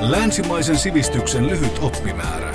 [0.00, 2.52] Länsimaisen sivistyksen lyhyt oppimäärä.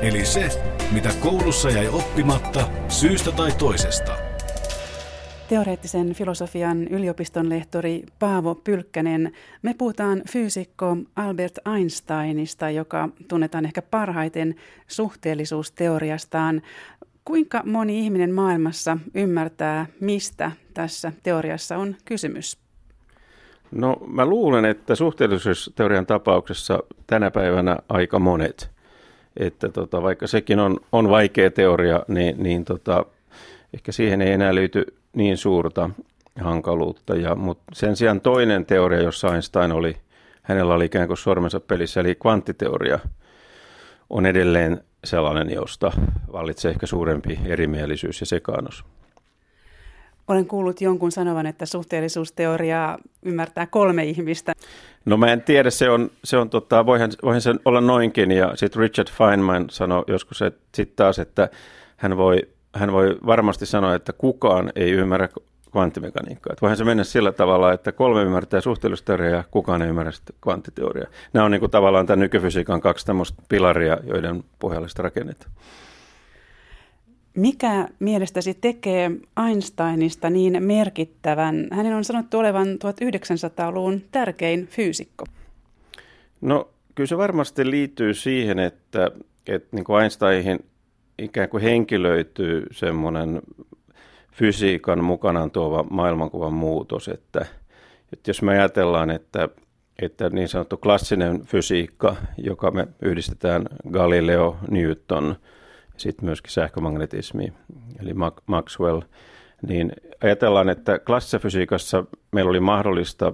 [0.00, 0.48] Eli se,
[0.92, 4.16] mitä koulussa jäi oppimatta syystä tai toisesta.
[5.48, 9.32] Teoreettisen filosofian yliopiston lehtori Paavo Pylkkänen.
[9.62, 14.54] Me puhutaan fyysikko Albert Einsteinista, joka tunnetaan ehkä parhaiten
[14.86, 16.62] suhteellisuusteoriastaan.
[17.24, 22.65] Kuinka moni ihminen maailmassa ymmärtää, mistä tässä teoriassa on kysymys?
[23.70, 28.70] No mä luulen, että suhteellisuusteorian tapauksessa tänä päivänä aika monet.
[29.36, 33.04] Että tota, vaikka sekin on, on vaikea teoria, niin, niin tota,
[33.74, 35.90] ehkä siihen ei enää löyty niin suurta
[36.40, 37.14] hankaluutta.
[37.14, 39.96] Ja, mutta sen sijaan toinen teoria, jossa Einstein oli,
[40.42, 42.98] hänellä oli ikään kuin sormensa pelissä, eli kvanttiteoria,
[44.10, 45.92] on edelleen sellainen, josta
[46.32, 48.84] vallitsee ehkä suurempi erimielisyys ja sekaannus.
[50.28, 54.52] Olen kuullut jonkun sanovan, että suhteellisuusteoriaa ymmärtää kolme ihmistä.
[55.04, 58.30] No mä en tiedä, se on, se on tota, voihan, voihan se olla noinkin.
[58.30, 61.48] Ja sitten Richard Feynman sanoi joskus sitten taas, että
[61.96, 65.28] hän voi, hän voi varmasti sanoa, että kukaan ei ymmärrä
[65.72, 66.52] kvanttimekaniikkaa.
[66.52, 70.32] Että voihan se mennä sillä tavalla, että kolme ymmärtää suhteellisuusteoriaa ja kukaan ei ymmärrä sitä
[70.42, 71.10] kvanttiteoriaa.
[71.32, 75.52] Nämä on niin kuin tavallaan tämän nykyfysiikan kaksi tämmöistä pilaria, joiden pohjalle sitä rakennetaan.
[77.36, 79.10] Mikä mielestäsi tekee
[79.48, 81.68] Einsteinista niin merkittävän?
[81.72, 85.24] Hänen on sanottu olevan 1900-luvun tärkein fyysikko.
[86.40, 89.10] No kyllä se varmasti liittyy siihen, että,
[89.46, 90.64] että niin kuin Einsteinin
[91.18, 93.42] ikään kuin henkilöityy semmoinen
[94.32, 97.46] fysiikan mukanaan tuova maailmankuvan muutos, että,
[98.12, 99.48] että jos me ajatellaan, että,
[100.02, 105.36] että niin sanottu klassinen fysiikka, joka me yhdistetään Galileo, Newton–
[106.00, 107.52] sitten myöskin sähkömagnetismi,
[108.00, 108.12] eli
[108.46, 109.00] Maxwell,
[109.68, 109.92] niin
[110.24, 113.32] ajatellaan, että klassisessa fysiikassa meillä oli mahdollista äh,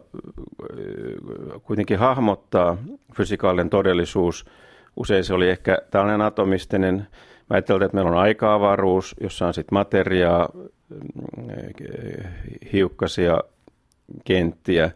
[1.62, 2.76] kuitenkin hahmottaa
[3.16, 4.44] fysikaalinen todellisuus.
[4.96, 6.94] Usein se oli ehkä tällainen atomistinen.
[7.50, 10.48] Mä ajattelin, että meillä on aika-avaruus, jossa on sitten materiaa,
[10.92, 12.32] äh,
[12.72, 13.40] hiukkasia,
[14.24, 14.90] kenttiä,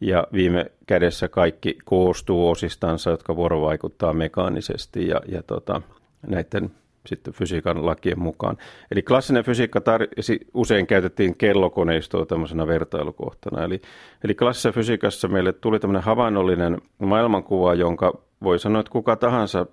[0.00, 5.82] ja viime kädessä kaikki koostuu osistansa, jotka vuorovaikuttaa mekaanisesti ja, ja tota,
[6.26, 6.70] näiden
[7.06, 8.56] sitten fysiikan lakien mukaan.
[8.90, 13.64] Eli klassinen fysiikka tar- usein käytettiin kellokoneistoa tämmöisenä vertailukohtana.
[13.64, 13.80] Eli,
[14.24, 19.66] eli klassisessa fysiikassa meille tuli tämmöinen havainnollinen maailmankuva, jonka voi sanoa, että kuka tahansa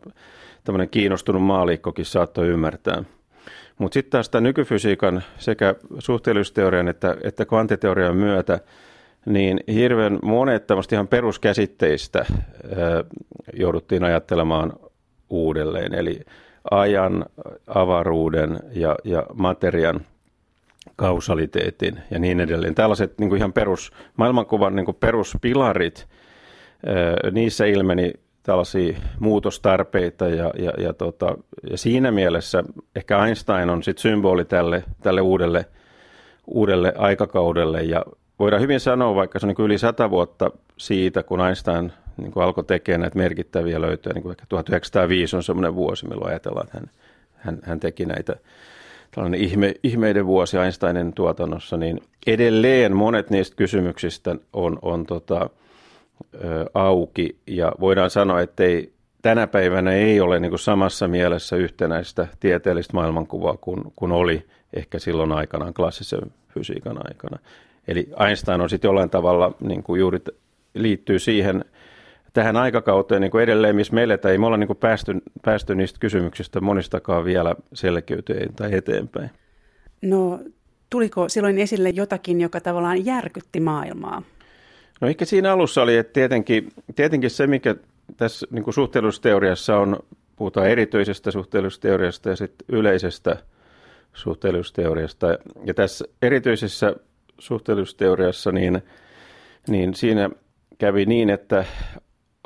[0.63, 3.03] tämmöinen kiinnostunut maalikkokin saattoi ymmärtää.
[3.77, 8.59] Mutta sitten taas tämän nykyfysiikan sekä suhteellisuusteorian että, että kvantiteorian myötä
[9.25, 13.03] niin hirveän monet tämmöistä ihan peruskäsitteistä ää,
[13.53, 14.73] jouduttiin ajattelemaan
[15.29, 15.93] uudelleen.
[15.93, 16.19] Eli
[16.71, 17.25] ajan,
[17.67, 20.01] avaruuden ja, ja materian
[20.95, 22.75] kausaliteetin ja niin edelleen.
[22.75, 26.07] Tällaiset niin kuin ihan perus, maailmankuvan niin kuin peruspilarit,
[27.31, 28.13] niissä ilmeni
[28.43, 31.37] tällaisia muutostarpeita ja, ja, ja, tota,
[31.69, 32.63] ja siinä mielessä
[32.95, 35.65] ehkä Einstein on sit symboli tälle, tälle uudelle,
[36.47, 38.05] uudelle aikakaudelle ja
[38.39, 42.43] voidaan hyvin sanoa, vaikka se on niin yli sata vuotta siitä, kun Einstein niin kuin
[42.43, 46.89] alkoi tekemään näitä merkittäviä löytöjä, niin kuin 1905 on semmoinen vuosi, milloin ajatellaan, että hän,
[47.33, 48.35] hän, hän teki näitä
[49.15, 55.49] tällainen ihme, ihmeiden vuosi Einsteinin tuotannossa, niin edelleen monet niistä kysymyksistä on, on tota,
[56.43, 61.55] ö, auki ja voidaan sanoa, että ei, tänä päivänä ei ole niin kuin samassa mielessä
[61.55, 67.37] yhtenäistä tieteellistä maailmankuvaa kuin, kuin oli ehkä silloin aikanaan klassisen fysiikan aikana.
[67.87, 70.19] Eli Einstein on sitten jollain tavalla niin kuin juuri
[70.73, 71.65] liittyy siihen
[72.33, 74.31] tähän aikakauteen niin kuin edelleen, missä me eletään.
[74.31, 79.31] Ei me olla niin kuin päästy, päästy niistä kysymyksistä monistakaan vielä selkeyteen tai eteenpäin.
[80.01, 80.39] No
[80.89, 84.21] tuliko silloin esille jotakin, joka tavallaan järkytti maailmaa?
[85.01, 87.75] No ehkä siinä alussa oli, että tietenkin, tietenkin se, mikä
[88.17, 89.99] tässä niin kuin suhteellisuusteoriassa on,
[90.35, 93.37] puhutaan erityisestä suhteellisuusteoriasta ja sitten yleisestä
[94.13, 95.27] suhteellisuusteoriasta.
[95.65, 96.95] Ja tässä erityisessä
[97.39, 98.81] suhteellisuusteoriassa, niin,
[99.67, 100.29] niin siinä
[100.77, 101.65] kävi niin, että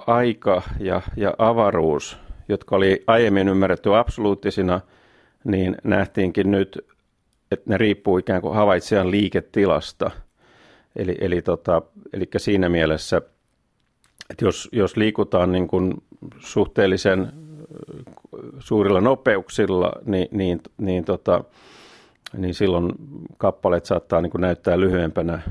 [0.08, 2.18] aika ja, ja avaruus,
[2.50, 4.82] jotka oli aiemmin ymmärretty absoluuttisina,
[5.44, 6.86] niin nähtiinkin nyt,
[7.52, 10.12] että ne riippuu ikään kuin havaitsijan liiketilasta.
[10.96, 11.82] Eli, eli, tota,
[12.14, 13.22] eli siinä mielessä,
[14.30, 15.94] että jos, jos liikutaan niin kuin
[16.40, 17.32] suhteellisen
[18.60, 21.44] suurilla nopeuksilla, niin, niin, niin, tota,
[22.38, 22.92] niin silloin
[23.38, 25.42] kappaleet saattaa niin kuin näyttää lyhyempänä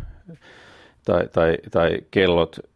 [1.04, 2.73] tai, tai, tai kellot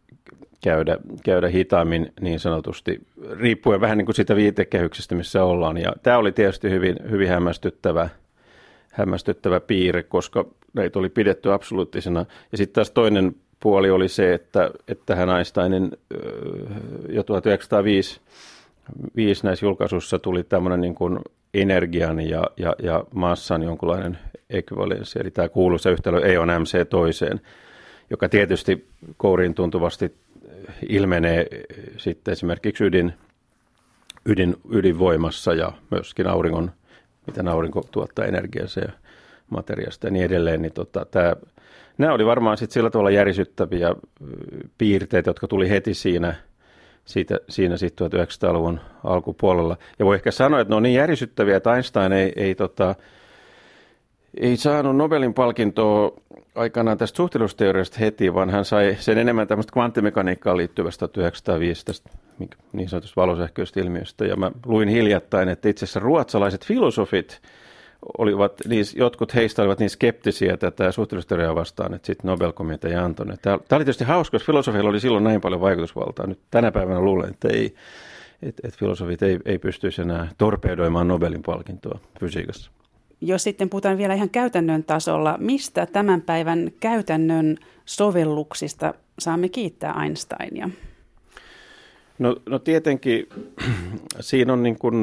[0.61, 3.01] käydä, käydä hitaammin niin sanotusti,
[3.39, 5.77] riippuen vähän niin kuin siitä viitekehyksestä, missä ollaan.
[5.77, 8.09] Ja tämä oli tietysti hyvin, hyvin hämmästyttävä,
[8.91, 12.25] hämmästyttävä piirre, koska näitä oli pidetty absoluuttisena.
[12.51, 15.91] Ja sitten taas toinen puoli oli se, että, että hän Einsteinin
[17.09, 18.21] jo 1905
[19.15, 21.19] viisi näissä julkaisuissa tuli tämmöinen niin kuin
[21.53, 24.17] energian ja, ja, ja massan jonkunlainen
[24.49, 27.41] ekvivalenssi, eli tämä kuuluisa yhtälö E on MC toiseen,
[28.09, 30.15] joka tietysti kouriin tuntuvasti
[30.89, 31.47] ilmenee
[31.97, 33.13] sitten esimerkiksi ydin,
[34.25, 36.71] ydin, ydinvoimassa ja myöskin auringon,
[37.27, 38.91] miten aurinko tuottaa energiaa ja
[39.49, 41.35] materiasta ja niin edelleen, niin tota, tämä,
[41.97, 43.95] nämä oli varmaan sitten sillä tavalla järisyttäviä
[44.77, 46.35] piirteitä, jotka tuli heti siinä–
[47.09, 49.77] siitä, siinä sitten 1900-luvun alkupuolella.
[49.99, 52.95] Ja voi ehkä sanoa, että ne on niin järisyttäviä, että Einstein ei, ei, tota,
[54.37, 56.11] ei saanut Nobelin palkintoa
[56.55, 62.09] aikanaan tästä suhteellisuusteoriasta heti, vaan hän sai sen enemmän tämmöistä kvanttimekaniikkaan liittyvästä 1905 tästä
[62.73, 64.25] niin sanotusta valosähköistä ilmiöstä.
[64.25, 67.41] Ja mä luin hiljattain, että itse asiassa ruotsalaiset filosofit–
[68.17, 73.37] olivat, niin, jotkut heistä olivat niin skeptisiä tätä suhteellisuusteoriaa vastaan, että sitten Nobel-komitea antoi ne.
[73.41, 76.27] Tämä, oli tietysti hauska, koska filosofilla oli silloin näin paljon vaikutusvaltaa.
[76.27, 77.75] Nyt tänä päivänä luulen, että ei,
[78.41, 82.71] että, että filosofit ei, ei pystyisi enää torpedoimaan Nobelin palkintoa fysiikassa.
[83.21, 90.69] Jos sitten puhutaan vielä ihan käytännön tasolla, mistä tämän päivän käytännön sovelluksista saamme kiittää Einsteinia?
[92.19, 93.29] No, no tietenkin
[94.19, 94.95] siinä on niin kuin,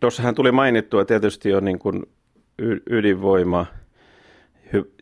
[0.00, 2.02] tuossahan tuli mainittua tietysti jo niin kuin
[2.90, 3.66] ydinvoima,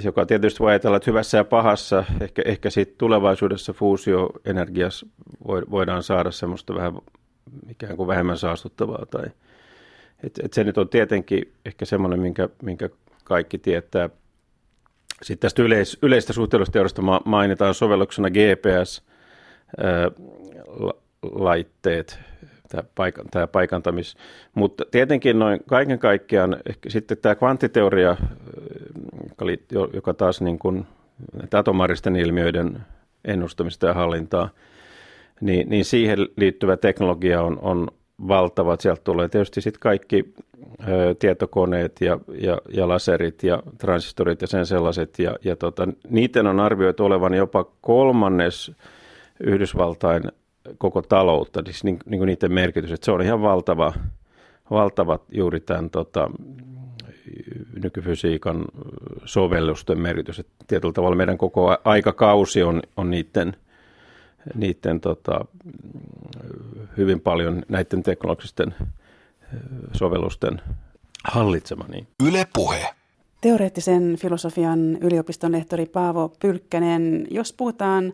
[0.05, 5.06] joka tietysti voi ajatella, että hyvässä ja pahassa, ehkä, ehkä sitten tulevaisuudessa fuusioenergiassa
[5.47, 6.93] voidaan saada semmoista vähän
[7.69, 9.06] ikään kuin vähemmän saastuttavaa.
[9.11, 9.26] Tai,
[10.22, 12.88] et, et se nyt on tietenkin ehkä semmoinen, minkä, minkä
[13.24, 14.10] kaikki tietää.
[15.22, 19.02] Sitten tästä yleis, yleistä suhteellisuusteorista mainitaan sovelluksena GPS,
[19.78, 20.10] ää,
[21.22, 22.19] laitteet,
[22.69, 24.16] tämä, paikan, paikantamis.
[24.54, 28.16] Mutta tietenkin noin kaiken kaikkiaan ehkä sitten tämä kvanttiteoria,
[29.92, 30.86] joka taas niin kuin
[31.54, 32.80] atomaristen ilmiöiden
[33.25, 34.48] ennustamista ja hallintaa,
[35.40, 37.88] niin, niin siihen liittyvä teknologia on, on
[38.28, 38.76] valtava.
[38.80, 40.34] Sieltä tulee tietysti sitten kaikki
[40.88, 45.19] ö, tietokoneet ja, ja, ja laserit ja transistorit ja sen sellaiset.
[45.19, 48.72] Ja, ja tota, niiden on arvioitu olevan jopa kolmannes
[49.40, 50.22] Yhdysvaltain
[50.78, 53.92] koko taloutta, siis niin, niin kuin niiden merkitys, että se on ihan valtava,
[54.70, 56.30] valtava juuri tämän tota,
[57.82, 58.64] nykyfysiikan
[59.25, 60.38] sovellusten merkitys.
[60.38, 63.56] Että tietyllä tavalla meidän koko aikakausi on, on niiden,
[64.54, 65.44] niiden tota,
[66.96, 68.74] hyvin paljon näiden teknologisten
[69.92, 70.60] sovellusten
[71.24, 71.84] hallitsema.
[71.88, 72.06] Niin.
[72.28, 72.86] Yle Puhe.
[73.40, 78.12] Teoreettisen filosofian yliopiston lehtori Paavo Pylkkänen, jos puhutaan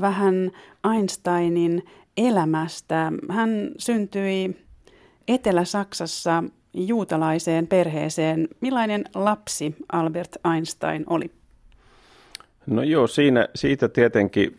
[0.00, 0.50] vähän
[0.94, 1.82] Einsteinin
[2.16, 3.12] elämästä.
[3.28, 4.56] Hän syntyi
[5.28, 6.44] Etelä-Saksassa
[6.74, 8.48] juutalaiseen perheeseen.
[8.60, 11.30] Millainen lapsi Albert Einstein oli?
[12.66, 14.56] No joo, siinä, siitä tietenkin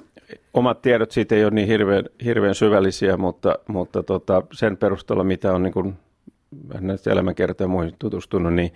[0.53, 5.53] omat tiedot siitä ei ole niin hirveän, hirveän syvällisiä, mutta, mutta tota, sen perusteella, mitä
[5.53, 5.95] on niin
[6.79, 8.73] näistä elämänkertoja muihin tutustunut, niin,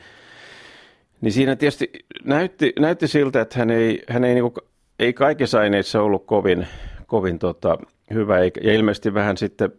[1.22, 1.92] niin siinä tietysti
[2.24, 4.66] näytti, näytti siltä, että hän ei, hän ei niin kuin
[5.00, 6.68] ei kaikissa aineissa ollut kovin,
[7.08, 7.78] kovin tota,
[8.14, 9.72] hyvä, ja ilmeisesti vähän sitten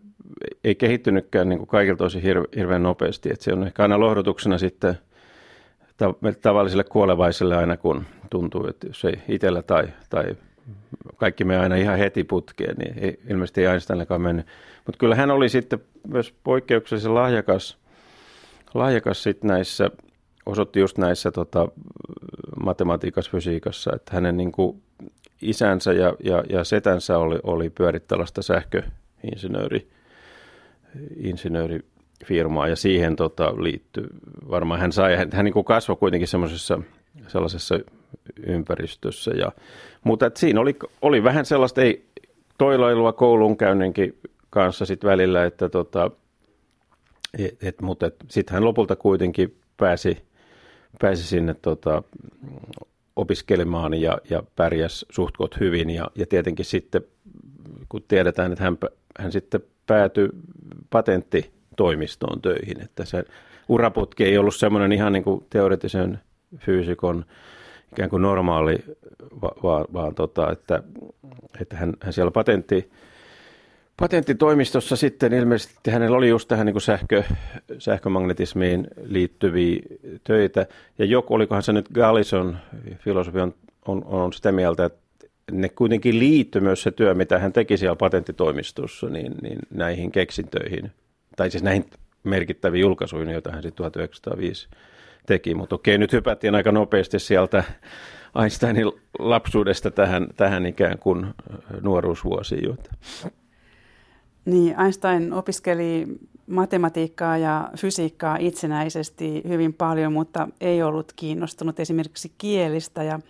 [0.64, 3.32] ei kehittynytkään niin kuin kaikilta osin hirve, hirveän nopeasti.
[3.32, 4.98] että se on ehkä aina lohdutuksena sitten
[6.42, 10.24] tavallisille kuolevaisille aina, kun tuntuu, että jos ei itsellä tai, tai
[11.16, 14.46] kaikki me aina ihan heti putkeen, niin ei, ilmeisesti ei Einsteinillakaan mennyt.
[14.86, 17.78] Mutta kyllä hän oli sitten myös poikkeuksellisen lahjakas,
[18.74, 19.90] lahjakas sitten näissä,
[20.46, 21.68] osoitti just näissä tota,
[22.64, 24.82] matematiikassa, fysiikassa, että hänen niin kuin
[25.42, 29.88] isänsä ja, ja, ja setänsä oli, oli pyörit tällaista sähköinsinööri,
[31.16, 34.08] insinöörifirmaa ja siihen tota, liittyy,
[34.50, 36.80] varmaan hän sai, hän, hän niin kuin kasvoi kuitenkin semmoisessa
[37.28, 37.78] sellaisessa
[38.46, 39.30] ympäristössä.
[39.30, 39.52] Ja,
[40.04, 42.06] mutta et siinä oli, oli vähän sellaista ei,
[42.58, 44.18] toilailua koulunkäynninkin
[44.50, 46.10] kanssa sit välillä, että tota,
[47.38, 50.18] et, et, mutta sitten hän lopulta kuitenkin pääsi,
[51.00, 52.02] pääsi sinne tota,
[53.16, 55.90] opiskelemaan ja, ja pärjäs suhtkot hyvin.
[55.90, 57.02] Ja, ja tietenkin sitten,
[57.88, 58.78] kun tiedetään, että hän,
[59.18, 60.28] hän sitten päätyi
[60.90, 63.24] patenttitoimistoon töihin, että se
[63.68, 66.20] uraputki ei ollut semmoinen ihan niin kuin teoreettisen
[66.58, 67.24] fyysikon
[67.92, 68.78] ikään kuin normaali,
[69.62, 70.82] vaan, vaan tota, että,
[71.60, 72.90] että hän, hän siellä patentti
[73.96, 77.22] patenttitoimistossa sitten ilmeisesti hänellä oli just tähän niin kuin sähkö,
[77.78, 79.80] sähkömagnetismiin liittyviä
[80.24, 80.66] töitä.
[80.98, 82.58] Ja joku, olikohan se nyt Gallison,
[82.98, 83.54] filosofi on,
[83.88, 84.98] on, on sitä mieltä, että
[85.52, 90.92] ne kuitenkin liittyi myös se työ, mitä hän teki siellä patenttitoimistossa, niin, niin näihin keksintöihin,
[91.36, 91.90] tai siis näihin
[92.24, 94.68] merkittäviin julkaisuihin, joita hän sitten 1905
[95.26, 95.54] teki.
[95.54, 97.64] Mutta okei, nyt hypättiin aika nopeasti sieltä
[98.42, 101.26] Einsteinin lapsuudesta tähän, tähän ikään kuin
[101.80, 102.78] nuoruusvuosiin.
[104.44, 106.06] Niin, Einstein opiskeli
[106.46, 113.20] matematiikkaa ja fysiikkaa itsenäisesti hyvin paljon, mutta ei ollut kiinnostunut esimerkiksi kielistä ja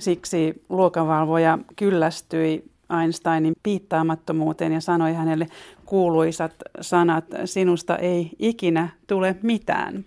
[0.00, 2.64] siksi luokanvalvoja kyllästyi
[3.02, 5.46] Einsteinin piittaamattomuuteen ja sanoi hänelle
[5.84, 10.04] kuuluisat sanat, sinusta ei ikinä tule mitään.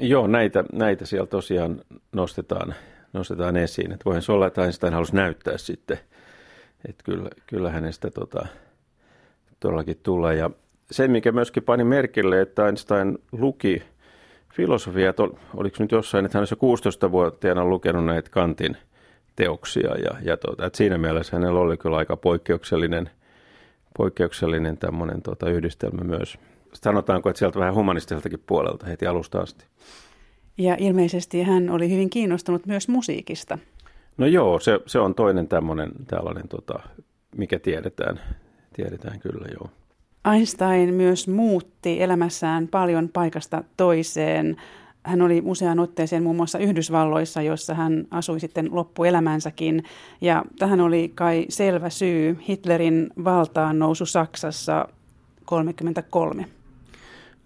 [0.00, 1.80] Joo, näitä, näitä siellä tosiaan
[2.12, 2.74] nostetaan,
[3.12, 3.92] nostetaan esiin.
[3.92, 5.98] Että voihan se olla, että Einstein halusi näyttää sitten,
[6.88, 8.46] että kyllä, kyllä hänestä tota,
[9.60, 10.36] todellakin tulee.
[10.36, 10.50] Ja
[10.90, 13.82] se, mikä myöskin pani merkille, että Einstein luki
[14.54, 15.12] filosofiaa,
[15.56, 16.54] oliko nyt jossain, että hän olisi
[17.08, 18.76] 16-vuotiaana lukenut näitä Kantin
[19.36, 19.94] teoksia.
[19.94, 23.10] Ja, ja tuota, että siinä mielessä hänellä oli kyllä aika poikkeuksellinen,
[23.96, 26.38] poikkeuksellinen tämmöinen tuota, yhdistelmä myös.
[26.74, 29.64] Sanotaanko, että sieltä vähän humanistiseltakin puolelta heti alusta asti.
[30.58, 33.58] Ja ilmeisesti hän oli hyvin kiinnostunut myös musiikista.
[34.18, 36.74] No joo, se, se on toinen tämmöinen tällainen, tota,
[37.36, 38.20] mikä tiedetään,
[38.72, 39.70] tiedetään kyllä joo.
[40.34, 44.56] Einstein myös muutti elämässään paljon paikasta toiseen.
[45.02, 49.84] Hän oli usean otteeseen muun muassa Yhdysvalloissa, jossa hän asui sitten loppuelämänsäkin.
[50.20, 54.88] Ja tähän oli kai selvä syy Hitlerin valtaan nousu Saksassa
[55.46, 56.59] 1933.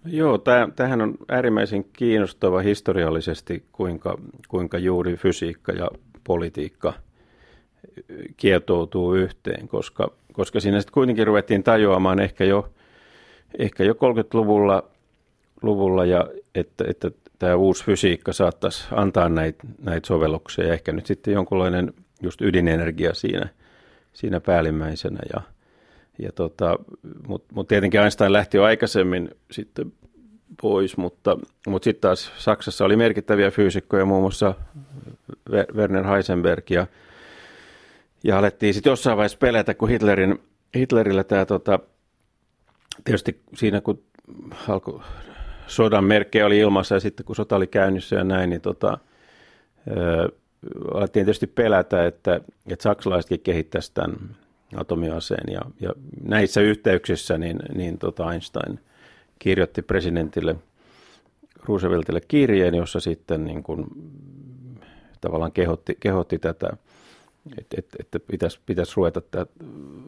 [0.05, 0.39] Joo,
[0.75, 5.87] tähän on äärimmäisen kiinnostava historiallisesti, kuinka, kuinka juuri fysiikka ja
[6.23, 6.93] politiikka
[8.37, 12.69] kietoutuu yhteen, koska, koska siinä sitten kuitenkin ruvettiin tajuamaan ehkä jo,
[13.59, 14.83] ehkä jo 30-luvulla
[15.61, 21.05] luvulla ja että, että tämä uusi fysiikka saattaisi antaa näitä, näitä sovelluksia ja ehkä nyt
[21.05, 23.49] sitten jonkunlainen just ydinenergia siinä,
[24.13, 25.19] siinä päällimmäisenä.
[25.33, 25.41] Ja,
[26.19, 26.79] ja tota,
[27.27, 29.93] Mutta mut tietenkin Einstein lähti jo aikaisemmin sitten
[30.61, 34.53] pois, mutta, mutta sitten taas Saksassa oli merkittäviä fyysikkoja, muun muassa
[35.73, 36.87] Werner Heisenberg ja,
[38.23, 40.39] ja alettiin sitten jossain vaiheessa pelätä, kun Hitlerin,
[40.77, 41.79] Hitlerillä tämä tota,
[43.03, 44.03] tietysti siinä kun
[44.69, 45.01] alkoi
[45.67, 48.97] sodan merkkejä oli ilmassa ja sitten kun sota oli käynnissä ja näin, niin tota,
[49.97, 50.29] ö,
[50.93, 54.35] alettiin tietysti pelätä, että, että saksalaisetkin kehittäisivät tämän
[54.79, 58.79] atomiaseen ja, ja näissä yhteyksissä niin, niin tota Einstein
[59.39, 60.55] kirjoitti presidentille
[61.63, 63.85] Rooseveltille kirjeen, jossa sitten niin kuin,
[65.21, 66.69] tavallaan kehotti, kehotti tätä
[67.57, 69.51] että et, et pitäisi, pitäisi ruveta tätä,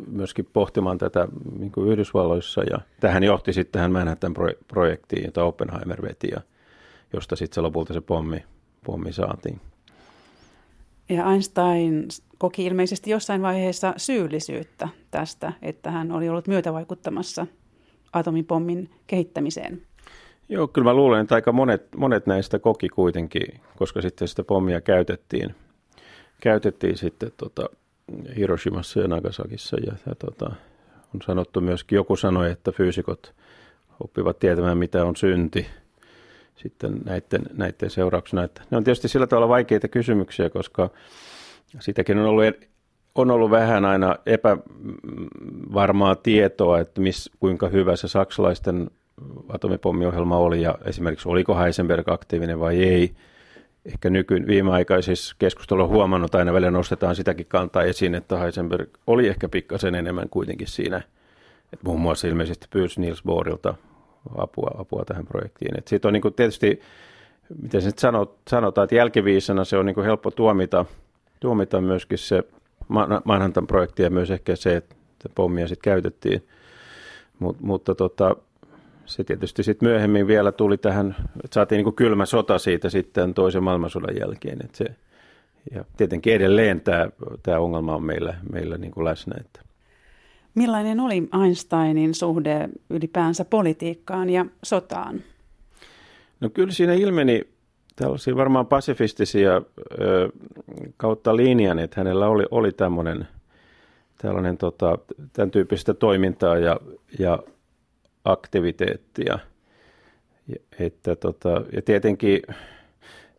[0.08, 1.28] myöskin pohtimaan tätä
[1.60, 2.64] niin kuin Yhdysvalloissa.
[2.64, 6.42] Ja tähän johti sitten tähän Manhattan-projektiin, jota Oppenheimer veti, ja
[7.14, 8.44] josta sitten se lopulta se pommi,
[8.86, 9.62] pommi saatiin.
[11.10, 17.48] Ja Einstein koki ilmeisesti jossain vaiheessa syyllisyyttä tästä, että hän oli ollut myötävaikuttamassa
[18.14, 19.82] atomipommin kehittämiseen.
[20.50, 24.82] Joo, kyllä mä luulen, että aika monet, monet näistä koki kuitenkin, koska sitten sitä pommia
[24.82, 25.56] käytettiin–
[26.42, 27.70] käytettiin sitten tota
[28.36, 29.78] Hiroshimassa ja Nagasakissa.
[29.86, 30.46] Ja, ja tota,
[31.16, 33.36] on sanottu myöskin, joku sanoi, että fyysikot
[34.00, 35.68] oppivat tietämään, mitä on synti
[36.58, 38.44] sitten näiden, näiden seurauksena.
[38.44, 40.90] Että ne on tietysti sillä tavalla vaikeita kysymyksiä, koska
[41.80, 42.46] sitäkin on ollut,
[43.16, 48.90] on ollut vähän aina epävarmaa tietoa, että miss, kuinka hyvä se saksalaisten
[49.50, 53.16] atomipommiohjelma oli ja esimerkiksi oliko Heisenberg aktiivinen vai ei
[53.86, 59.50] ehkä nyky, viimeaikaisissa keskusteluissa huomannut, aina välillä nostetaan sitäkin kantaa esiin, että Heisenberg oli ehkä
[59.50, 60.98] pikkasen enemmän kuitenkin siinä,
[61.74, 63.76] että muun muassa ilmeisesti pyysi Niels Bohrilta
[64.38, 65.78] apua, apua tähän projektiin.
[65.78, 66.82] Että siitä on niin kuin tietysti,
[67.62, 70.86] miten se sanot, sanotaan, että jälkiviisana se on niin kuin helppo tuomita,
[71.40, 72.44] tuomita myöskin se
[73.26, 74.96] Manhattan projekti ja myös ehkä se, että
[75.36, 76.48] pommia sitten käytettiin.
[77.40, 78.36] Mut, mutta tota,
[79.06, 83.64] se tietysti sitten myöhemmin vielä tuli tähän, että saatiin niin kylmä sota siitä sitten toisen
[83.64, 84.58] maailmansodan jälkeen.
[84.66, 84.86] Että se,
[85.72, 87.10] ja tietenkin edelleen tämä,
[87.44, 89.36] tämä ongelma on meillä, meillä niin kuin läsnä.
[89.40, 89.67] Että.
[90.58, 95.24] Millainen oli Einsteinin suhde ylipäänsä politiikkaan ja sotaan?
[96.40, 97.42] No kyllä siinä ilmeni
[97.96, 99.62] tällaisia varmaan pasifistisia
[100.02, 100.30] ö,
[100.98, 103.28] kautta linjan, että hänellä oli, oli tämmöinen
[104.18, 104.98] tällainen tota,
[105.34, 106.80] tämän tyyppistä toimintaa ja,
[107.20, 107.40] ja
[108.24, 109.40] aktiviteettia.
[110.80, 112.42] Että tota, ja tietenkin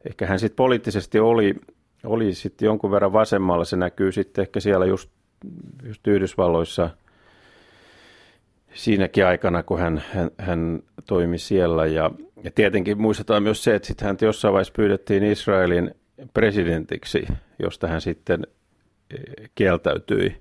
[0.04, 1.54] ehkä hän sitten poliittisesti oli,
[2.04, 3.64] oli sitten jonkun verran vasemmalla.
[3.64, 5.10] Se näkyy sitten ehkä siellä just,
[5.82, 6.90] just Yhdysvalloissa
[8.74, 11.86] siinäkin aikana, kun hän, hän, hän toimi siellä.
[11.86, 12.10] Ja,
[12.44, 15.94] ja tietenkin muistetaan myös se, että sitten hän jossain vaiheessa pyydettiin Israelin
[16.34, 17.26] presidentiksi,
[17.58, 18.46] josta hän sitten
[19.14, 20.36] eh, kieltäytyi.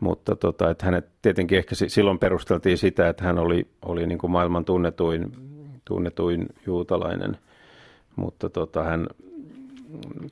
[0.00, 4.30] Mutta tota, että hänet tietenkin ehkä silloin perusteltiin sitä, että hän oli, oli niin kuin
[4.30, 5.32] maailman tunnetuin,
[5.84, 7.38] tunnetuin juutalainen.
[8.16, 9.06] Mutta tota, hän,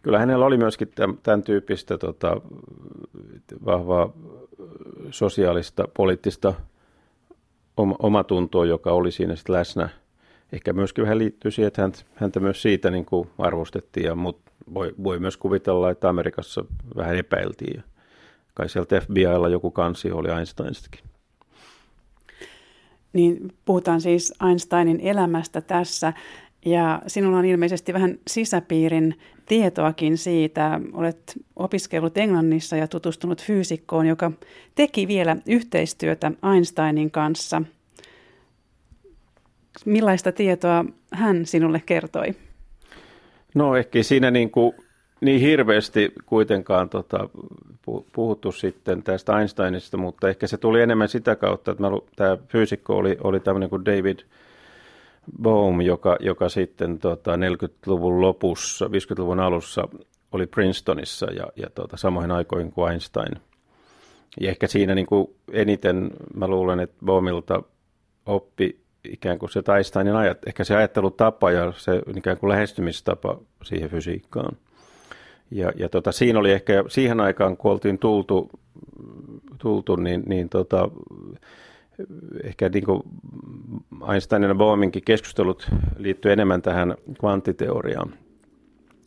[0.03, 2.41] kyllä hänellä oli myöskin tämän, tämän tyyppistä tota,
[3.65, 4.13] vahvaa
[5.11, 6.55] sosiaalista, poliittista
[7.99, 9.89] oma tunto, joka oli siinä sitten läsnä.
[10.53, 14.95] Ehkä myöskin vähän liittyy siihen, että häntä myös siitä niin kuin arvostettiin, ja, mutta voi,
[15.03, 16.65] voi myös kuvitella, että Amerikassa
[16.97, 17.77] vähän epäiltiin.
[17.77, 17.83] Ja
[18.55, 21.01] kai sieltä FBIlla joku kansi oli Einsteinistakin.
[23.13, 26.13] Niin puhutaan siis Einsteinin elämästä tässä.
[26.65, 30.81] Ja sinulla on ilmeisesti vähän sisäpiirin tietoakin siitä.
[30.93, 34.33] Olet opiskellut Englannissa ja tutustunut fyysikkoon, joka
[34.75, 37.63] teki vielä yhteistyötä Einsteinin kanssa.
[39.85, 42.35] Millaista tietoa hän sinulle kertoi?
[43.55, 44.73] No ehkä siinä niin, kuin,
[45.21, 47.29] niin hirveästi kuitenkaan tota,
[48.13, 52.97] puhuttu sitten tästä Einsteinista, mutta ehkä se tuli enemmän sitä kautta, että mä, tämä fyysikko
[52.97, 54.19] oli, oli tämmöinen kuin David–
[55.43, 59.89] Bohm, joka, joka sitten tota, 40-luvun lopussa, 50-luvun alussa
[60.33, 63.33] oli Princetonissa ja, ja tota, samoihin aikoihin kuin Einstein.
[64.41, 67.63] Ja ehkä siinä niin kuin eniten mä luulen, että Bohmilta
[68.27, 73.91] oppi ikään kuin se Einsteinin ajat, ehkä se ajattelutapa ja se ikään kuin lähestymistapa siihen
[73.91, 74.57] fysiikkaan.
[75.51, 78.51] Ja, ja tota, siinä oli ehkä siihen aikaan, kun oltiin tultu,
[79.59, 80.91] tultu niin, niin tota,
[82.45, 83.03] ehkä niin kuin
[84.13, 88.15] Einsteinin ja Bohminkin keskustelut liittyy enemmän tähän kvanttiteoriaan.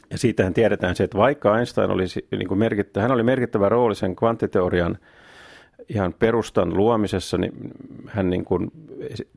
[0.10, 3.96] Ja siitähän tiedetään se, että vaikka Einstein oli, niin kuin merkittä, hän oli merkittävä rooli
[3.96, 4.98] sen kvanttiteorian
[5.90, 7.54] ihan perustan luomisessa, niin
[8.08, 8.72] hän niin kuin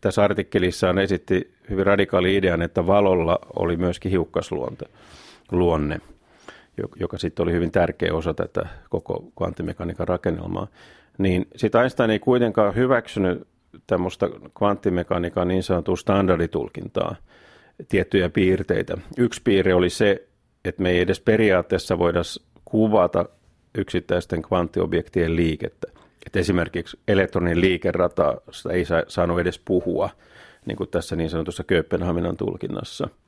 [0.00, 4.86] tässä artikkelissaan esitti hyvin radikaali idean, että valolla oli myöskin hiukkasluonte,
[5.52, 6.00] luonne,
[7.00, 10.66] joka sitten oli hyvin tärkeä osa tätä koko kvanttimekaniikan rakennelmaa
[11.18, 13.46] niin sitten Einstein ei kuitenkaan hyväksynyt
[13.86, 17.16] tämmöistä kvanttimekaniikan niin sanottua standarditulkintaa,
[17.88, 18.96] tiettyjä piirteitä.
[19.18, 20.26] Yksi piirre oli se,
[20.64, 22.20] että me ei edes periaatteessa voida
[22.64, 23.24] kuvata
[23.78, 25.88] yksittäisten kvanttiobjektien liikettä.
[26.26, 28.40] Et esimerkiksi elektronin liikerata
[28.72, 30.10] ei saanut edes puhua,
[30.66, 33.08] niin kuin tässä niin sanotussa Kööpenhaminan tulkinnassa–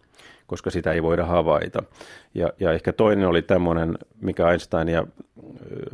[0.49, 1.83] koska sitä ei voida havaita.
[2.35, 5.07] Ja, ja ehkä toinen oli tämmöinen, mikä Einstein ja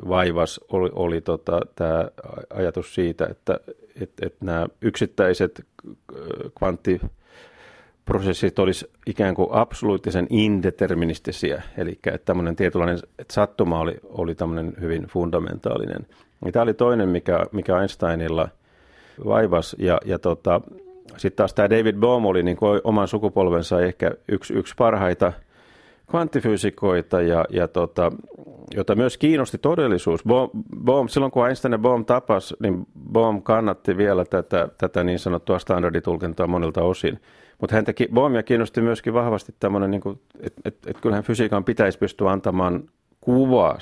[0.09, 2.09] vaivas, oli, oli tota, tämä
[2.55, 3.61] ajatus siitä, että
[4.01, 5.67] et, et nämä yksittäiset
[6.59, 14.75] kvanttiprosessit olisi ikään kuin absoluuttisen indeterministisiä, eli että tämmöinen tietynlainen että sattuma oli, oli tämmöinen
[14.81, 16.07] hyvin fundamentaalinen.
[16.45, 18.49] Ja tämä oli toinen, mikä, mikä Einsteinilla
[19.25, 20.61] vaivas, ja, ja tota,
[21.17, 25.33] sitten taas tämä David Bohm oli niin kuin oman sukupolvensa ehkä yksi, yksi parhaita
[26.11, 28.13] kvanttifyysikoita, ja, ja tota,
[28.75, 30.25] jota myös kiinnosti todellisuus.
[30.25, 30.51] Bohm,
[30.85, 35.59] Bohm, silloin kun Einstein ja Bohm tapas, niin Bohm kannatti vielä tätä, tätä niin sanottua
[35.59, 37.21] standarditulkintaa monilta osin.
[37.61, 40.03] Mutta hän teki, Bohmia kiinnosti myöskin vahvasti tämmöinen, niin
[40.41, 42.83] että et, et kyllähän fysiikan pitäisi pystyä antamaan
[43.21, 43.79] kuvaa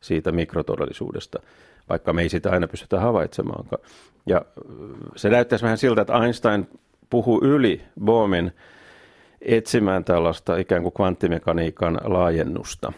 [0.00, 1.42] siitä mikrotodellisuudesta
[1.90, 3.82] vaikka me ei sitä aina pystytä havaitsemaankaan.
[4.26, 4.42] Ja
[5.16, 6.68] se näyttäisi vähän siltä, että Einstein
[7.10, 8.52] puhuu yli Bohmin
[9.42, 12.92] etsimään tällaista ikään kuin kvanttimekaniikan laajennusta,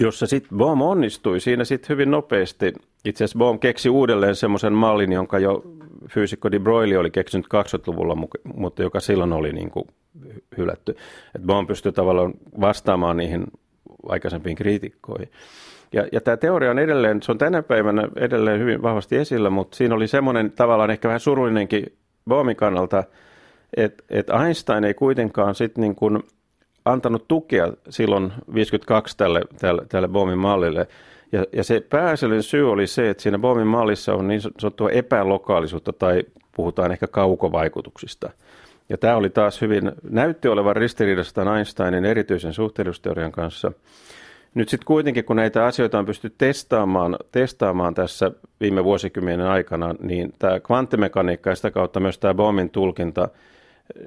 [0.00, 2.72] jossa sitten Bohm onnistui siinä sitten hyvin nopeasti.
[3.04, 5.62] Itse asiassa Bohm keksi uudelleen semmoisen mallin, jonka jo
[6.08, 8.16] fyysikko de Broglie oli keksinyt 20-luvulla,
[8.54, 9.86] mutta joka silloin oli niin kuin
[10.58, 10.96] hylätty.
[11.34, 13.44] Et Bohm pystyi tavallaan vastaamaan niihin
[14.08, 15.30] aikaisempiin kriitikkoihin.
[15.92, 19.76] Ja, ja tämä teoria on edelleen, se on tänä päivänä edelleen hyvin vahvasti esillä, mutta
[19.76, 21.86] siinä oli semmoinen tavallaan ehkä vähän surullinenkin
[22.28, 23.04] Bohmin kannalta,
[23.76, 26.22] että, että Einstein ei kuitenkaan sitten niin kuin
[26.84, 30.88] antanut tukea silloin 52 tälle, tälle, tälle Bohmin mallille.
[31.32, 35.92] Ja, ja se pääasiallinen syy oli se, että siinä Bohmin mallissa on niin sanottua epälokaalisuutta
[35.92, 36.24] tai
[36.56, 38.30] puhutaan ehkä kaukovaikutuksista.
[38.92, 43.72] Ja tämä oli taas hyvin, näytti olevan ristiriidassa Einsteinin erityisen suhteellisuusteorian kanssa–
[44.54, 50.32] nyt sitten kuitenkin, kun näitä asioita on pystytty testaamaan, testaamaan tässä viime vuosikymmenen aikana, niin
[50.38, 53.28] tämä kvanttimekaniikka ja sitä kautta myös tämä Bohmin tulkinta,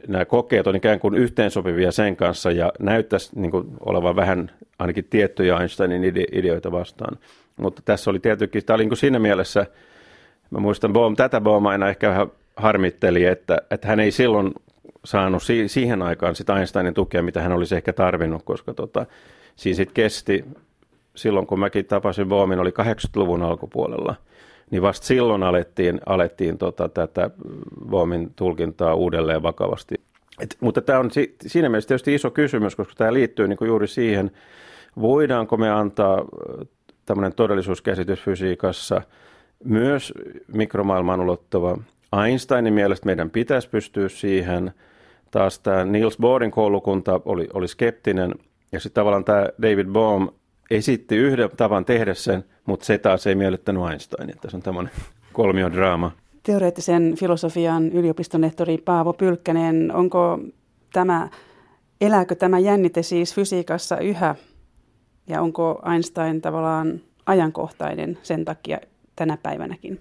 [0.08, 5.08] nämä kokeet on ikään kuin yhteensopivia sen kanssa ja näyttäisi niin kuin olevan vähän ainakin
[5.10, 7.18] tiettyjä Einsteinin ide- ideoita vastaan.
[7.58, 9.66] Mutta tässä oli tietenkin, tämä oli niin siinä mielessä,
[10.50, 14.54] mä muistan Bohm, tätä Bohm aina ehkä vähän harmitteli, että, että hän ei silloin
[15.06, 19.06] saanut si- siihen aikaan sitä Einsteinin tukea, mitä hän olisi ehkä tarvinnut, koska tota,
[19.56, 20.46] siinä sitten kesti,
[21.16, 24.16] silloin kun mäkin tapasin Bohmin, oli 80-luvun alkupuolella,
[24.72, 27.30] niin vasta silloin alettiin, alettiin tota, tätä
[27.90, 29.96] Bohmin tulkintaa uudelleen vakavasti.
[30.42, 33.88] Et, mutta tämä on si- siinä mielessä tietysti iso kysymys, koska tämä liittyy niin juuri
[33.88, 34.32] siihen,
[35.02, 36.26] voidaanko me antaa
[37.06, 39.02] tämmöinen todellisuuskäsitys fysiikassa
[39.64, 40.14] myös
[40.54, 41.78] mikromaailman ulottuva.
[42.26, 44.74] Einsteinin mielestä meidän pitäisi pystyä siihen.
[45.32, 48.36] Taas tämä Niels Bohrin koulukunta oli, oli skeptinen
[48.72, 50.28] ja sitten tavallaan tämä David Bohm
[50.72, 54.36] esitti yhden tavan tehdä sen, mutta se taas ei miellyttänyt Einsteinia.
[54.42, 54.92] Tässä on tämmöinen
[55.34, 56.12] kolmiodraama.
[56.44, 60.40] teoreettisen filosofian yliopistonehtori Paavo Pylkkänen, onko
[60.94, 61.30] tämä,
[62.02, 64.36] elääkö tämä jännite siis fysiikassa yhä
[65.28, 68.80] ja onko Einstein tavallaan ajankohtainen sen takia
[69.16, 70.00] tänä päivänäkin?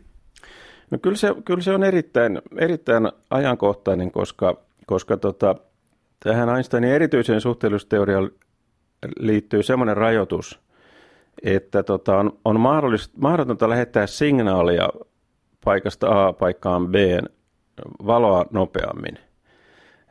[0.91, 5.55] No kyllä se, kyllä se on erittäin, erittäin ajankohtainen, koska, koska tota,
[6.21, 8.31] tähän Einsteinin erityiseen suhteellisuusteoriaan
[9.19, 10.61] liittyy semmoinen rajoitus,
[11.43, 12.61] että tota, on, on
[13.17, 14.89] mahdotonta lähettää signaalia
[15.65, 16.95] paikasta A paikkaan B
[18.07, 19.19] valoa nopeammin.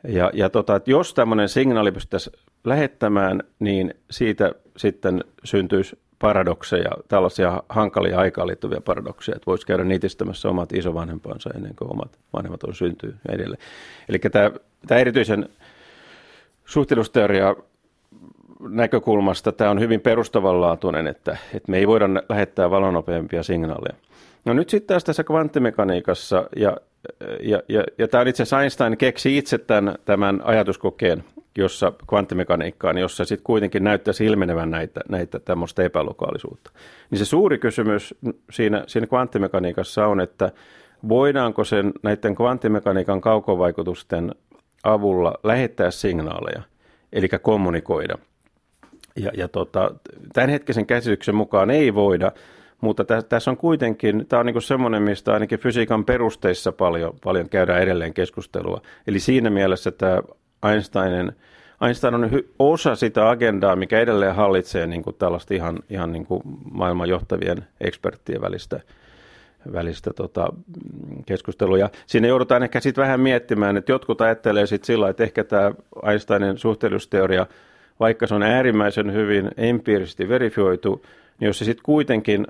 [0.08, 7.62] Ja, ja tota, että jos tämmöinen signaali pystyttäisiin lähettämään, niin siitä sitten syntyisi paradokseja, tällaisia
[7.68, 12.74] hankalia aikaan liittyviä paradokseja, että voisi käydä niitistämässä omat isovanhempansa ennen kuin omat vanhemmat on
[12.74, 13.62] syntynyt ja edelleen.
[14.08, 14.50] Eli tämä,
[14.86, 15.48] tämä erityisen
[16.64, 17.56] suhteellisuusteoria
[18.60, 23.94] näkökulmasta tämä on hyvin perustavanlaatuinen, että, että me ei voida lähettää valonopeampia signaaleja.
[24.44, 26.76] No nyt sitten taas tässä kvanttimekaniikassa, ja,
[27.40, 31.24] ja, ja, ja tämä on itse asiassa Einstein keksi itse tämän, tämän ajatuskokeen,
[31.58, 36.70] jossa kvanttimekaniikkaan, jossa sitten kuitenkin näyttäisi ilmenevän näitä, näitä tämmöistä epälokaalisuutta.
[37.10, 38.14] Niin se suuri kysymys
[38.50, 40.52] siinä, siinä kvanttimekaniikassa on, että
[41.08, 44.34] voidaanko sen näiden kvanttimekaniikan kaukovaikutusten
[44.82, 46.62] avulla lähettää signaaleja,
[47.12, 48.18] eli kommunikoida.
[49.16, 49.94] Ja, ja tota,
[50.32, 52.32] tämänhetkisen käsityksen mukaan ei voida,
[52.80, 57.48] mutta tä, tässä on kuitenkin, tämä on niin semmoinen, mistä ainakin fysiikan perusteissa paljon, paljon
[57.48, 58.82] käydään edelleen keskustelua.
[59.06, 60.22] Eli siinä mielessä tämä
[60.70, 61.32] Einsteinin,
[61.86, 66.42] Einstein on osa sitä agendaa, mikä edelleen hallitsee niin kuin tällaista ihan, ihan niin kuin
[66.72, 68.80] maailman johtavien eksperttien välistä,
[69.72, 70.52] välistä tota,
[71.26, 71.90] keskustelua.
[72.06, 75.72] Siinä joudutaan ehkä sitten vähän miettimään, että jotkut ajattelee sitten sillä, että ehkä tämä
[76.10, 77.46] Einsteinin suhteellisuusteoria,
[78.00, 81.04] vaikka se on äärimmäisen hyvin empiirisesti verifioitu,
[81.40, 82.46] niin jos se sitten kuitenkin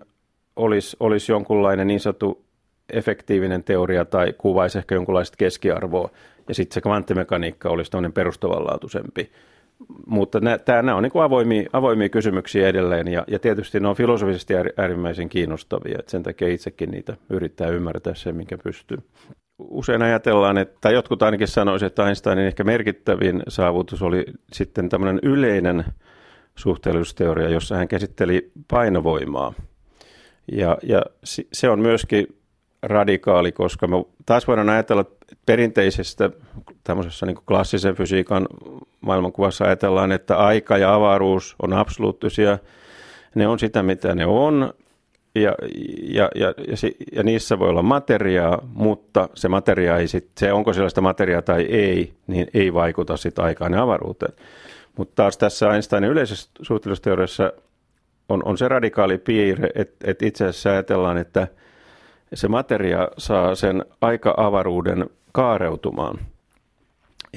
[0.57, 2.44] olisi, olisi jonkunlainen niin sanottu
[2.93, 6.11] efektiivinen teoria tai kuvaisi ehkä jonkunlaista keskiarvoa,
[6.49, 9.31] ja sitten se kvanttimekaniikka olisi tämmöinen perustavanlaatuisempi.
[10.07, 15.29] Mutta nämä on niin avoimia, avoimia kysymyksiä edelleen, ja, ja tietysti ne on filosofisesti äärimmäisen
[15.29, 18.99] kiinnostavia, että sen takia itsekin niitä yrittää ymmärtää sen, minkä pystyy.
[19.59, 25.85] Usein ajatellaan, että jotkut ainakin sanoisivat, että Einsteinin ehkä merkittävin saavutus oli sitten tämmöinen yleinen
[26.55, 29.55] suhteellisuusteoria, jossa hän käsitteli painovoimaa–
[30.53, 31.03] ja, ja
[31.53, 32.27] se on myöskin
[32.87, 36.31] radikaali, koska me taas voidaan ajatella että perinteisestä
[36.85, 38.47] tämmöisessä niin klassisen fysiikan
[39.01, 42.59] maailmankuvassa ajatellaan, että aika ja avaruus on absoluuttisia.
[43.35, 44.75] Ne on sitä, mitä ne on,
[45.35, 45.55] ja,
[46.03, 46.77] ja, ja, ja,
[47.13, 51.63] ja niissä voi olla materiaa, mutta se materia ei sit, se onko sellaista materiaa tai
[51.63, 54.33] ei, niin ei vaikuta sitten aikaan ja avaruuteen.
[54.97, 57.53] Mutta taas tässä Einsteinin yleisessä suhteellisuusteoriassa
[58.29, 61.49] on, on se radikaali piirre, että, että itse asiassa ajatellaan, että
[62.35, 66.19] se materia saa sen aika-avaruuden kaareutumaan.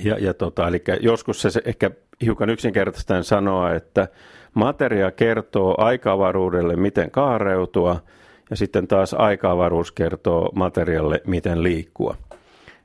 [0.03, 4.07] Ja, ja tota, eli joskus se, se ehkä hiukan yksinkertaisesti sanoa, että
[4.53, 7.99] materia kertoo aika-avaruudelle, miten kaareutua,
[8.49, 12.15] ja sitten taas aika-avaruus kertoo materialle, miten liikkua.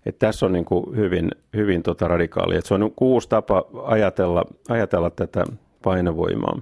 [0.06, 2.56] Et tässä on niin kuin hyvin, hyvin tota radikaali.
[2.56, 5.44] Et se on kuusi tapa ajatella, ajatella tätä
[5.82, 6.58] painovoimaa.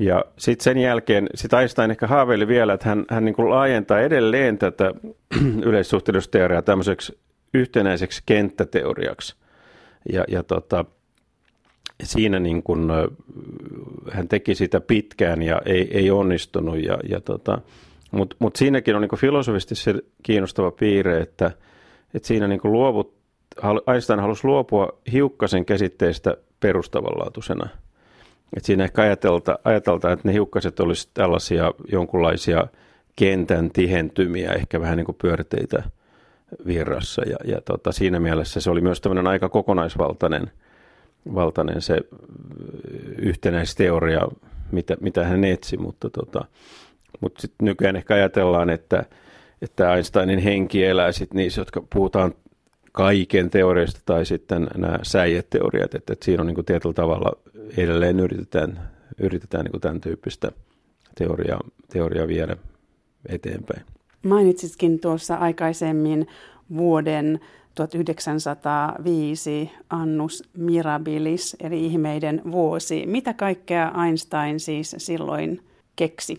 [0.00, 4.58] Ja sitten sen jälkeen, sit Einstein ehkä haaveili vielä, että hän, hän niin laajentaa edelleen
[4.58, 4.94] tätä
[5.68, 7.18] yleissuhteellisuusteoriaa tämmöiseksi
[7.54, 9.36] yhtenäiseksi kenttäteoriaksi.
[10.12, 10.84] Ja, ja tota,
[12.02, 12.88] siinä niin kuin,
[14.12, 16.84] hän teki sitä pitkään ja ei, ei onnistunut.
[16.84, 17.58] Ja, ja tota,
[18.10, 21.50] Mutta mut siinäkin on niin filosofisesti se kiinnostava piirre, että,
[22.14, 23.14] että siinä niin luovut,
[23.92, 27.68] Einstein halusi luopua hiukkasen käsitteestä perustavanlaatuisena–
[28.56, 32.66] et siinä ehkä ajatelta, ajatelta, että ne hiukkaset olisivat tällaisia jonkunlaisia
[33.16, 35.82] kentän tihentymiä, ehkä vähän niin kuin pyörteitä
[36.66, 37.22] virrassa.
[37.22, 40.50] Ja, ja tota, siinä mielessä se oli myös tämmöinen aika kokonaisvaltainen
[41.34, 41.98] valtainen se
[43.18, 44.20] yhtenäisteoria,
[44.72, 46.44] mitä, mitä hän etsi, mutta, tota,
[47.20, 49.04] mutta sit nykyään ehkä ajatellaan, että,
[49.62, 52.34] että Einsteinin henki elää sit niissä, jotka puhutaan
[52.92, 57.32] kaiken teoriasta tai sitten nämä säijeteoriat, että, että siinä on niin kuin tietyllä tavalla
[57.76, 60.52] edelleen yritetään, yritetään niin kuin tämän tyyppistä
[61.14, 61.60] teoriaa,
[61.92, 62.56] teoriaa viedä
[63.28, 63.82] eteenpäin.
[64.22, 66.26] Mainitsitkin tuossa aikaisemmin
[66.76, 67.40] vuoden
[67.74, 73.06] 1905 Annus Mirabilis, eli ihmeiden vuosi.
[73.06, 75.60] Mitä kaikkea Einstein siis silloin
[75.96, 76.38] keksi?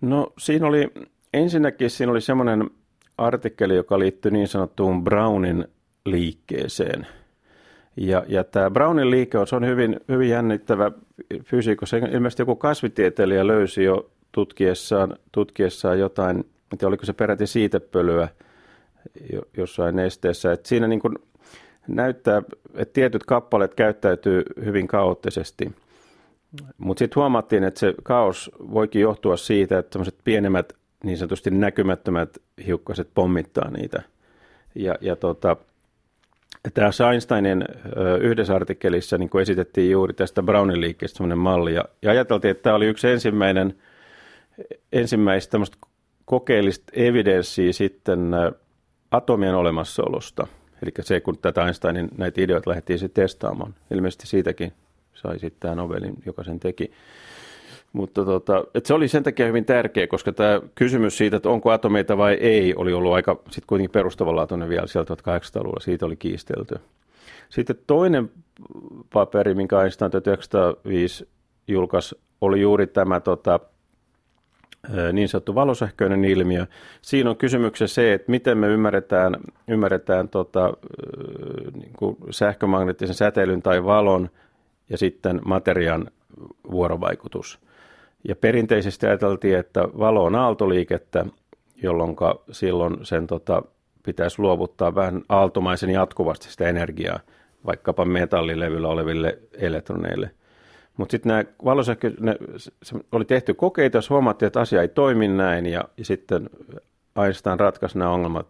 [0.00, 0.90] No siinä oli,
[1.34, 2.70] ensinnäkin siinä oli semmoinen
[3.18, 5.68] artikkeli, joka liittyy niin sanottuun Brownin
[6.06, 7.06] liikkeeseen.
[7.96, 10.92] Ja, ja tämä Brownin liike on, hyvin, hyvin jännittävä
[11.44, 11.86] fysiikko.
[11.86, 18.28] Se ilmeisesti joku kasvitieteilijä löysi jo tutkiessaan, tutkiessaan jotain, että oliko se peräti siitepölyä
[19.56, 20.52] jossain nesteessä.
[20.52, 21.18] Et siinä niin kuin
[21.88, 22.42] näyttää,
[22.74, 25.72] että tietyt kappaleet käyttäytyy hyvin kaoottisesti.
[26.78, 30.72] Mutta sitten huomattiin, että se kaos voikin johtua siitä, että sellaiset pienemmät,
[31.04, 34.02] niin sanotusti näkymättömät hiukkaset pommittaa niitä.
[34.74, 35.56] Ja, ja tota,
[36.74, 37.64] tässä Einsteinin
[38.20, 42.76] yhdessä artikkelissa niin esitettiin juuri tästä Brownin liikkeestä sellainen malli, ja, ja ajateltiin, että tämä
[42.76, 43.74] oli yksi ensimmäinen,
[44.92, 45.58] ensimmäistä
[46.24, 48.30] kokeellista evidenssiä sitten
[49.10, 50.46] atomien olemassaolosta.
[50.82, 53.74] Eli se, kun tätä Einsteinin näitä ideoita lähdettiin testaamaan.
[53.90, 54.72] Ilmeisesti siitäkin
[55.14, 56.92] sai sitten tämä Nobelin, joka sen teki.
[57.94, 61.70] Mutta tota, et se oli sen takia hyvin tärkeä, koska tämä kysymys siitä, että onko
[61.70, 65.80] atomeita vai ei, oli ollut aika sitten kuitenkin perustavanlaatuinen vielä sieltä 1800-luvulla.
[65.80, 66.74] Siitä oli kiistelty.
[67.48, 68.30] Sitten toinen
[69.12, 71.28] paperi, minkä Einstein 1905
[71.68, 73.60] julkaisi, oli juuri tämä tota,
[75.12, 76.66] niin sanottu valosähköinen ilmiö.
[77.02, 79.36] Siinä on kysymyksessä se, että miten me ymmärretään,
[79.68, 80.72] ymmärretään tota,
[81.74, 84.30] niin kuin sähkömagneettisen säteilyn tai valon
[84.90, 86.10] ja sitten materiaan
[86.70, 87.64] vuorovaikutus.
[88.28, 91.26] Ja perinteisesti ajateltiin, että valo on aaltoliikettä,
[91.82, 92.16] jolloin
[92.50, 93.62] silloin sen tota,
[94.02, 97.20] pitäisi luovuttaa vähän aaltomaisen jatkuvasti sitä energiaa
[97.66, 100.30] vaikkapa metallilevyllä oleville elektroneille.
[100.96, 102.36] Mutta sitten nämä valosähkö, ne,
[103.12, 106.50] oli tehty kokeita, jos huomattiin, että asia ei toimi näin, ja, ja sitten
[107.24, 108.46] Einstein ratkaisi nämä ongelmat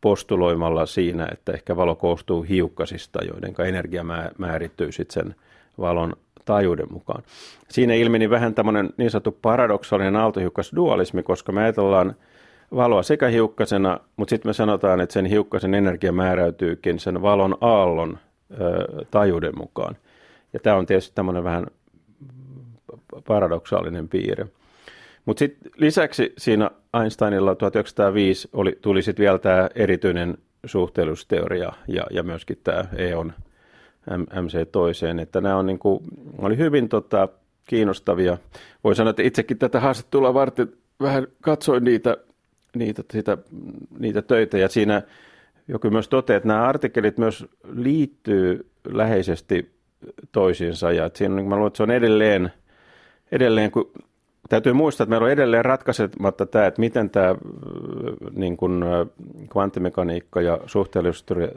[0.00, 4.04] postuloimalla siinä, että ehkä valo koostuu hiukkasista, joiden energia
[4.38, 5.34] määrittyy sitten sen
[5.78, 6.12] valon
[6.48, 7.22] taajuuden mukaan.
[7.68, 12.14] Siinä ilmeni vähän tämmöinen niin sanottu paradoksaalinen aaltohiukkasdualismi, koska me ajatellaan
[12.74, 18.18] valoa sekä hiukkasena, mutta sitten me sanotaan, että sen hiukkasen energia määräytyykin sen valon aallon
[18.60, 19.96] ö, taajuuden mukaan.
[20.52, 21.66] Ja tämä on tietysti tämmöinen vähän
[23.26, 24.46] paradoksaalinen piirre.
[25.24, 26.70] Mutta sitten lisäksi siinä
[27.02, 33.32] Einsteinilla 1905 oli, tuli sitten vielä tämä erityinen suhteellisuusteoria ja, ja myöskin tämä EON
[34.16, 36.04] MC toiseen, että nämä on niin kuin,
[36.38, 37.28] oli hyvin tota,
[37.64, 38.38] kiinnostavia.
[38.84, 42.16] Voi sanoa, että itsekin tätä haastattelua varten vähän katsoin niitä,
[42.76, 43.38] niitä, sitä,
[43.98, 45.02] niitä töitä ja siinä
[45.68, 49.70] joku myös toteaa, että nämä artikkelit myös liittyy läheisesti
[50.32, 52.52] toisiinsa ja että siinä, niin mä luulen, että se on edelleen,
[53.32, 53.92] edelleen kun
[54.48, 57.34] Täytyy muistaa, että meillä on edelleen ratkaisematta tämä, että miten tämä
[58.32, 58.84] niin kuin
[59.50, 61.48] kvanttimekaniikka ja suhteellisuusteoria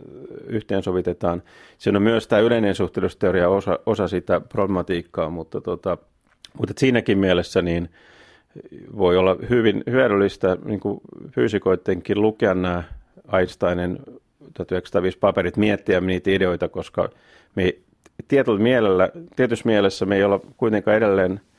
[0.47, 1.43] yhteensovitetaan.
[1.77, 5.97] Siinä on myös tämä yleinen suhteellisuusteoria osa, osa sitä problematiikkaa, mutta, tota,
[6.57, 7.89] mutta siinäkin mielessä niin
[8.97, 12.83] voi olla hyvin hyödyllistä niin kuin fyysikoidenkin lukea nämä
[13.33, 13.99] Einsteinin
[14.53, 17.09] 1905 paperit, miettiä niitä ideoita, koska
[17.55, 17.75] me
[18.27, 21.41] tietyllä mielellä, tietyssä mielessä me ei olla kuitenkaan edelleen–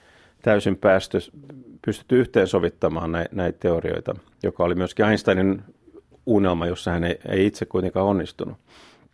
[0.43, 1.19] täysin päästy,
[1.85, 5.63] pystytty yhteensovittamaan näitä, näitä teorioita, joka oli myöskin Einsteinin
[6.27, 8.57] unelma, jossa hän ei, ei itse kuitenkaan onnistunut.